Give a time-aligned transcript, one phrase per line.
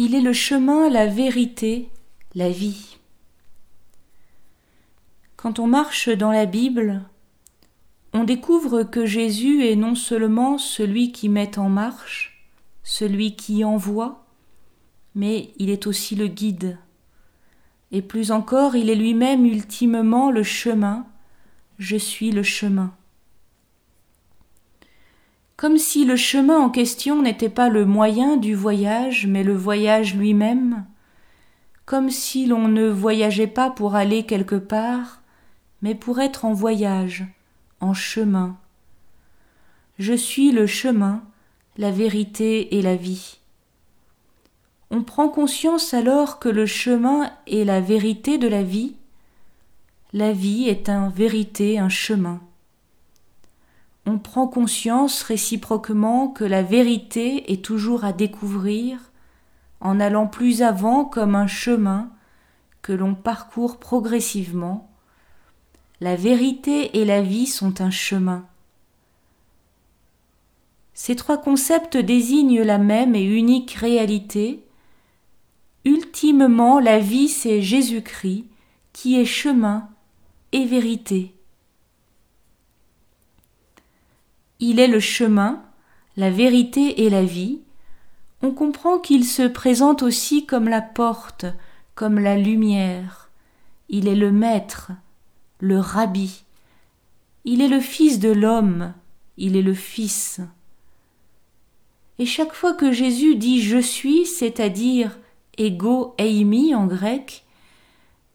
[0.00, 1.88] Il est le chemin, la vérité,
[2.36, 2.98] la vie.
[5.34, 7.02] Quand on marche dans la Bible,
[8.12, 12.48] on découvre que Jésus est non seulement celui qui met en marche,
[12.84, 14.24] celui qui envoie,
[15.16, 16.78] mais il est aussi le guide.
[17.90, 21.08] Et plus encore, il est lui-même ultimement le chemin,
[21.80, 22.94] je suis le chemin.
[25.58, 30.14] Comme si le chemin en question n'était pas le moyen du voyage, mais le voyage
[30.14, 30.86] lui-même,
[31.84, 35.20] comme si l'on ne voyageait pas pour aller quelque part,
[35.82, 37.26] mais pour être en voyage,
[37.80, 38.56] en chemin.
[39.98, 41.24] Je suis le chemin,
[41.76, 43.38] la vérité et la vie.
[44.92, 48.94] On prend conscience alors que le chemin est la vérité de la vie.
[50.12, 52.40] La vie est en vérité un chemin
[54.08, 59.12] on prend conscience réciproquement que la vérité est toujours à découvrir
[59.80, 62.10] en allant plus avant comme un chemin
[62.80, 64.90] que l'on parcourt progressivement.
[66.00, 68.46] La vérité et la vie sont un chemin.
[70.94, 74.64] Ces trois concepts désignent la même et unique réalité.
[75.84, 78.46] Ultimement, la vie, c'est Jésus-Christ,
[78.94, 79.90] qui est chemin
[80.52, 81.34] et vérité.
[84.60, 85.62] Il est le chemin,
[86.16, 87.60] la vérité et la vie,
[88.42, 91.46] on comprend qu'il se présente aussi comme la porte,
[91.94, 93.30] comme la lumière.
[93.88, 94.92] Il est le maître,
[95.60, 96.44] le rabbi.
[97.44, 98.94] Il est le fils de l'homme,
[99.36, 100.40] il est le fils.
[102.18, 105.18] Et chaque fois que Jésus dit je suis, c'est-à-dire
[105.56, 107.44] ego eimi en grec,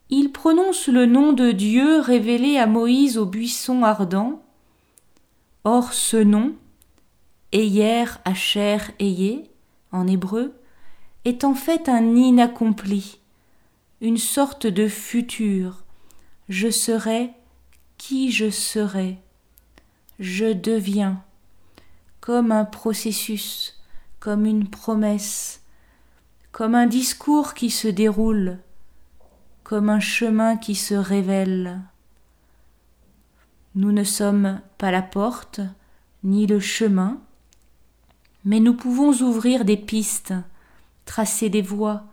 [0.10, 4.43] il prononce le nom de Dieu révélé à Moïse au buisson ardent,
[5.66, 6.56] Or ce nom,
[7.54, 9.50] Eyer Asher Eye,
[9.92, 10.60] en hébreu,
[11.24, 13.20] est en fait un inaccompli,
[14.02, 15.86] une sorte de futur.
[16.50, 17.32] Je serai
[17.98, 19.20] qui je serai.
[20.20, 21.24] Je deviens,
[22.20, 23.82] comme un processus,
[24.20, 25.62] comme une promesse,
[26.52, 28.60] comme un discours qui se déroule,
[29.64, 31.82] comme un chemin qui se révèle.
[33.76, 35.62] Nous ne sommes pas la porte,
[36.24, 37.20] ni le chemin,
[38.46, 40.34] mais nous pouvons ouvrir des pistes,
[41.06, 42.04] tracer des voies,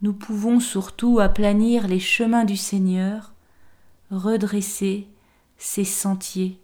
[0.00, 3.32] nous pouvons surtout aplanir les chemins du Seigneur,
[4.10, 5.08] redresser
[5.56, 6.60] ses sentiers.